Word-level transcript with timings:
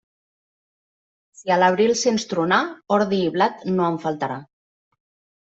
Si 1.39 1.53
a 1.55 1.57
l'abril 1.63 1.93
sents 1.99 2.25
tronar, 2.33 2.59
ordi 2.99 3.21
i 3.27 3.29
blat 3.37 3.63
no 3.75 3.87
en 3.93 4.01
faltarà. 4.09 4.41